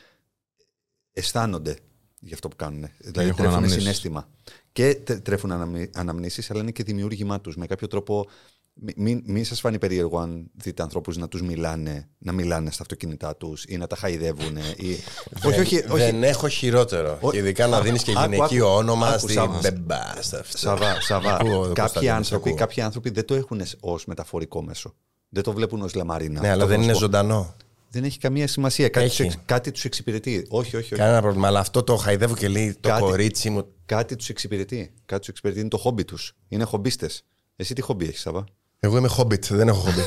[1.13, 1.77] αισθάνονται
[2.21, 2.81] για αυτό που κάνουν.
[2.99, 3.83] Δηλαδή έχουν τρέφουν αναμνήσεις.
[3.83, 4.29] συνέστημα.
[4.73, 7.57] Και τε- τρέφουν αναμνη- αναμνήσεις, αλλά είναι και δημιούργημά τους.
[7.57, 8.27] Με κάποιο τρόπο
[8.73, 12.83] μη- μην, μην σας φανεί περίεργο αν δείτε ανθρώπους να τους μιλάνε, να μιλάνε στα
[12.83, 14.57] αυτοκίνητά τους ή να τα χαϊδεύουν.
[14.57, 14.97] Ή...
[15.47, 15.87] όχι, όχι, όχι.
[15.97, 17.19] Δεν έχω χειρότερο.
[17.21, 18.77] Ο- Και ειδικά να δίνεις και Άκου, γυναικείο άκου.
[18.77, 19.59] όνομα Άκου, στην Σάβα.
[19.63, 20.23] μπεμπά.
[20.23, 20.59] στα αυτά.
[20.59, 21.35] Σαβά, Σαβά.
[21.35, 22.59] Ακούω, κάποιοι, Κωνσταντίνε, άνθρωποι, ακούω.
[22.61, 24.95] κάποιοι άνθρωποι δεν το έχουν ως μεταφορικό μέσο.
[25.29, 26.41] Δεν το βλέπουν ως λαμαρίνα.
[26.41, 27.05] Ναι, αλλά Το δεν είναι γνωστό.
[27.05, 27.55] ζωντανό.
[27.91, 28.89] Δεν έχει καμία σημασία.
[28.89, 29.17] Κάτι, Έχει.
[29.25, 30.47] τους, εξ- κάτι τους εξυπηρετεί.
[30.49, 30.95] Όχι, όχι, όχι.
[31.03, 31.47] Κανένα πρόβλημα.
[31.47, 33.67] Αλλά αυτό το χαϊδεύω και λέει το Κάτι- κορίτσι μου.
[33.87, 34.93] Κάτι τους εξυπηρετεί.
[35.07, 35.61] Κάτι τους εξυπηρετεί.
[35.61, 36.33] Είναι το χόμπι τους.
[36.49, 37.25] Είναι χομπίστες.
[37.57, 38.45] Εσύ τι χόμπι έχεις, Σαβά.
[38.81, 40.01] Εγώ είμαι hobbit, δεν έχω χόμπι.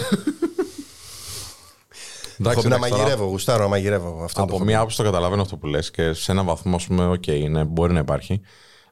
[2.40, 4.24] Εντάξει, Χόμπι να εντάξει, τώρα, μαγειρεύω, γουστάρω να μαγειρεύω.
[4.24, 7.06] Αυτό από μία άποψη το καταλαβαίνω αυτό που λες και σε έναν βαθμό, ας πούμε,
[7.08, 8.42] οκ, είναι, μπορεί να υπάρχει.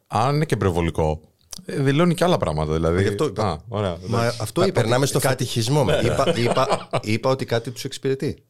[0.07, 1.28] Αν είναι και υπερβολικό, ε,
[1.65, 2.73] δηλώνει και άλλα πράγματα.
[2.73, 3.01] Δηλαδή.
[3.01, 3.97] Γι' αυτό- Α, ωραία.
[4.07, 4.39] Μα εντάξει.
[4.41, 4.79] αυτό Μα είπα.
[4.81, 6.01] περνάμε ότι στο κάτι- φετιχισμό μετά.
[6.01, 8.43] είπα, είπα, είπα ότι κάτι τους εξυπηρετεί.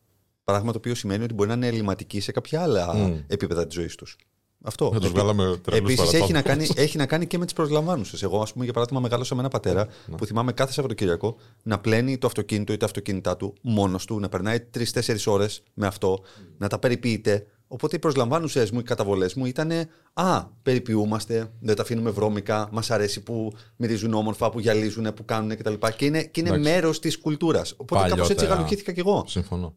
[0.44, 2.96] Πράγμα το οποίο σημαίνει ότι μπορεί να είναι ελληματικοί σε κάποια άλλα
[3.28, 4.16] επίπεδα της ζωής τους.
[4.64, 4.90] Αυτό.
[4.94, 6.34] Θα τους βγάλαμε τρελούς Επίσης έχει, παραπάνω.
[6.34, 8.24] να κάνει, έχει να κάνει και με τις προσλαμβάνουσες.
[8.24, 12.18] Εγώ, ας πούμε, για παράδειγμα, μεγάλωσα με ένα πατέρα που θυμάμαι κάθε Σαββατοκύριακο να πλένει
[12.18, 16.20] το αυτοκίνητο ή τα αυτοκίνητά του μόνος του, να περνάει τρει-τέσσερι ώρες με αυτό,
[16.58, 17.46] να τα περιποιείται.
[17.72, 19.72] Οπότε οι προσλαμβάνουσε μου, οι καταβολές μου ήταν
[20.14, 25.58] Α, περιποιούμαστε, δεν τα αφήνουμε βρώμικα, μας αρέσει που μυρίζουν όμορφα, που γυαλίζουν, που κάνουν
[25.58, 25.74] κτλ.
[25.96, 26.70] Και είναι, και είναι Εντάξει.
[26.72, 27.74] μέρος της κουλτούρας.
[27.78, 28.54] Οπότε κάπως έτσι Παλιότερα.
[28.56, 29.24] γαλουχήθηκα κι εγώ.
[29.28, 29.76] Συμφωνώ.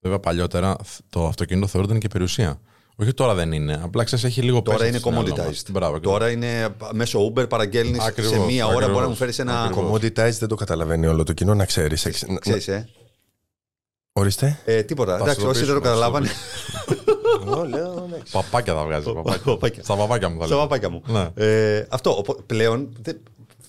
[0.00, 0.76] Βέβαια, παλιότερα
[1.10, 2.60] το αυτοκίνητο θεωρούνταν και περιουσία.
[2.96, 3.80] Όχι τώρα δεν είναι.
[3.82, 5.38] Απλά ξέρεις, έχει λίγο Τώρα πέσει είναι στο μυαλό μας.
[5.38, 5.70] commoditized.
[5.70, 6.18] Μπράβο, ακριβώς.
[6.18, 8.92] Τώρα είναι μέσω Uber παραγγέλνεις σε Ακριβώς, μία ώρα ακριβώς.
[8.92, 9.62] μπορεί να μου φέρεις ένα.
[9.62, 9.90] Ακριβώς.
[10.00, 12.06] Commoditize δεν το καταλαβαίνει όλο το κοινό, να ξέρεις.
[12.40, 12.88] Ξέρεις, ε;
[14.12, 14.58] Ορίστε.
[14.64, 15.10] Ε, τίποτα.
[15.16, 16.28] Θα Εντάξει, σου το όσοι δεν το πείσουμε,
[16.86, 17.07] θα σου το
[17.42, 17.76] Εγώ καταλάβανε.
[17.76, 18.32] λέω, εντάξει.
[18.32, 19.12] Παπάκια θα βγάζεις.
[19.12, 19.42] Παπάκια.
[19.44, 19.82] Παπάκια.
[19.82, 20.62] Στα παπάκια μου θα Στα λέω.
[20.64, 21.02] παπάκια μου.
[21.06, 21.28] Ναι.
[21.34, 22.16] Ε, αυτό.
[22.18, 23.20] οπό- Πλέον δεν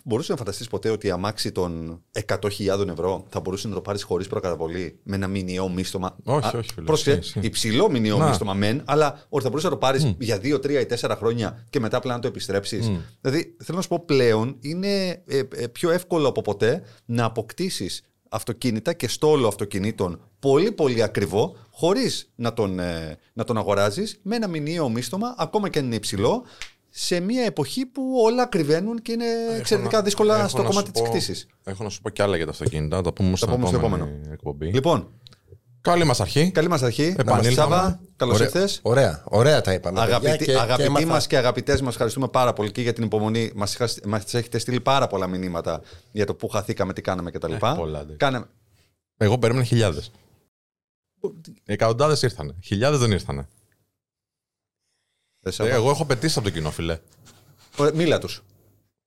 [0.04, 4.04] μπορούσες να φανταστείς ποτέ ότι η αμάξι των 100.000 ευρώ θα μπορούσε να το πάρεις
[4.04, 6.16] χωρίς προκαταβολή με ένα μηνιαίο μίστομα.
[6.24, 6.86] Όχι, όχι, φίλε.
[6.86, 7.48] Πρόσεχε, Ισχύει, ισχύει.
[7.48, 8.28] υψηλό μηνιαίο Να.
[8.28, 11.66] μίστομα μεν, αλλά ότι θα μπορούσες να το πάρεις για 2, 3 ή 4 χρόνια
[11.70, 12.92] και μετά απλά να το επιστρέψεις.
[13.22, 18.04] Δηλαδή, θέλω να σου πω πλέον είναι ε, ε, πιο εύκολο από ποτέ να αποκτήσεις
[18.30, 24.36] αυτοκίνητα και στόλο αυτοκινήτων πολύ πολύ ακριβό χωρίς να τον, ε, να τον αγοράζεις με
[24.36, 26.44] ένα μηνιαίο μίστομα ακόμα και αν είναι υψηλό
[26.90, 29.26] σε μια εποχή που όλα ακριβένουν και είναι
[29.58, 31.48] εξαιρετικά να- δύσκολα έχω στο να κομμάτι σου της πω- κτήσης.
[31.64, 32.96] Έχω να σου πω κι άλλα για τα αυτοκίνητα.
[32.96, 34.32] Θα τα πούμε στην πούμε στο επόμενη επόμενο.
[34.34, 34.72] εκπομπή.
[34.74, 35.12] Λοιπόν,
[35.90, 36.52] Καλή μας αρχή.
[36.52, 37.16] καλή μας αρχή.
[37.18, 37.76] Επανήλθαμε.
[37.76, 38.80] Σάβα, καλώς Ωραία- ήρθες.
[38.82, 40.00] Ωραία, ωραία τα είπαμε.
[40.00, 42.94] παιδιά, Αγαπητοί, και- και αγαπητοί έμαθα- μας και αγαπητές μας ευχαριστούμε πάρα πολύ και για
[42.94, 43.52] την υπομονή.
[43.56, 47.52] Μας, είχα- μας έχετε στείλει πάρα πολλά μηνύματα για το που χαθήκαμε, τι κάναμε κτλ.
[47.54, 48.18] Ε, πολλά, εντάξει.
[48.18, 48.46] Κάναμε.
[49.18, 50.12] Εγώ περίμενα χιλιάδες.
[51.66, 52.56] Εκατοντάδες ήρθανε.
[52.64, 53.48] Χιλιάδες δεν ήρθανε.
[55.40, 55.70] Δε, Ε, Σάβα.
[55.70, 57.00] εγώ έχω πετύσει από το κοινό, φιλέ.
[57.78, 58.44] Ωραία, Μίλα τους.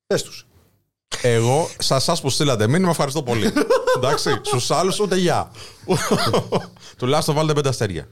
[0.06, 0.46] Πες τους.
[1.22, 3.52] Εγώ, σε εσάς που στείλατε μήνυμα, ευχαριστώ πολύ.
[3.96, 5.50] Εντάξει, στους άλλους ούτε γεια.
[6.98, 8.08] Τουλάχιστον βάλτε πέντε αστέρια.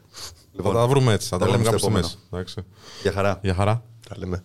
[0.53, 1.29] Λοιπόν, θα τα βρούμε έτσι.
[1.29, 2.21] Θα τα τα λέμε λέμε κάπου στο στη επόμενο.
[2.31, 2.41] μέση.
[2.41, 2.65] Εντάξει.
[3.03, 3.39] Για χαρά.
[3.43, 3.83] Γεια χαρά.
[4.09, 4.43] Τα λέμε.